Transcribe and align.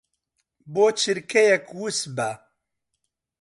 بۆ 0.73 0.85
چرکەیەک 0.99 1.65
وس 1.79 1.99
بە. 2.15 2.29